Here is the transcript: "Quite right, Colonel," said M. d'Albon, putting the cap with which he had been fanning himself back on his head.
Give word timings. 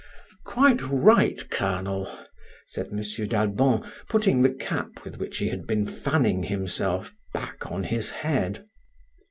"Quite 0.45 0.81
right, 0.81 1.47
Colonel," 1.51 2.07
said 2.65 2.87
M. 2.87 3.03
d'Albon, 3.27 3.83
putting 4.09 4.41
the 4.41 4.49
cap 4.49 5.03
with 5.03 5.17
which 5.19 5.37
he 5.37 5.49
had 5.49 5.67
been 5.67 5.85
fanning 5.85 6.41
himself 6.41 7.13
back 7.35 7.71
on 7.71 7.83
his 7.83 8.09
head. 8.09 8.65